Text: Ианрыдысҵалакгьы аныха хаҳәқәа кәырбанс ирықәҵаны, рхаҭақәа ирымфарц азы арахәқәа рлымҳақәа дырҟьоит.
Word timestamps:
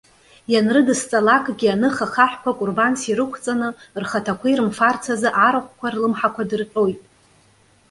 Ианрыдысҵалакгьы 0.53 1.67
аныха 1.73 2.05
хаҳәқәа 2.13 2.57
кәырбанс 2.57 3.01
ирықәҵаны, 3.11 3.69
рхаҭақәа 4.01 4.47
ирымфарц 4.49 5.03
азы 5.13 5.29
арахәқәа 5.45 5.87
рлымҳақәа 5.93 6.43
дырҟьоит. 6.49 7.01